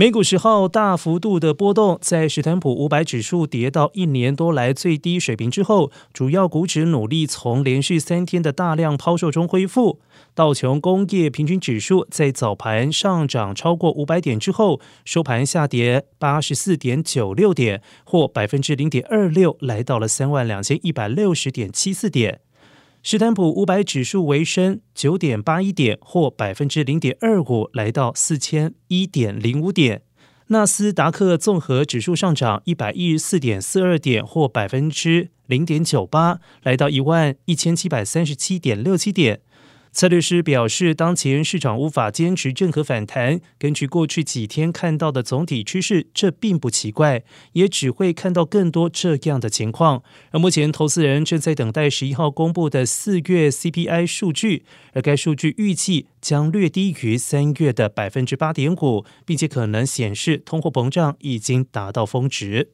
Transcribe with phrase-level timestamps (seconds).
[0.00, 9.98] 美股十号大幅度的波动，在史坦普五百指数跌到一年多来最低水平之后，主要股指努力从连续三天的大量抛售中恢复。
[10.36, 22.42] 道琼工业平均指数在早盘上涨超过五百点之后，收盘下跌八十四点九六点，或百分之零点二六，来到了三万两千一百六十点七四点。
[23.10, 30.02] 史坦普五百指数微升九点八一点，或百分之零点二五，来到四千一点零五点。
[30.48, 39.40] 纳斯达克综合指数上涨一百一十四点四二点，或百分之零点九八，来到一万一千七百三十七点六七点。
[39.98, 43.40] 策略师表示，当前市场无法坚持任何反弹。
[43.58, 47.24] 根据过去几天看到的总体趋势，这并不奇怪，
[47.54, 50.04] 也只会看到更多这样的情况。
[50.30, 62.70] 而目前，投资人正在等待十一号公布的四月 CPI 数据，而该数据预计将略低于三月的百分之八点五，并且可能显示通货膨胀已经达到峰值。